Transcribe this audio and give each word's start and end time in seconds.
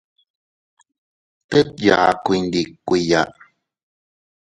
Tet 1.49 1.69
yaku 1.85 2.29
iyndikuiya. 2.37 3.21